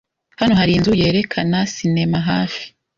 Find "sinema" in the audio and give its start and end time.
1.73-2.19